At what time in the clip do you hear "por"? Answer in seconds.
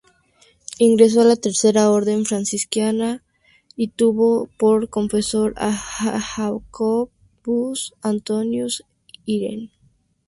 4.57-4.89